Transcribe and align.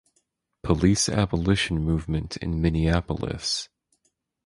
Police 0.63 1.07
abolition 1.09 1.77
movement 1.83 2.35
in 2.37 2.59
Minneapolis 2.59 3.69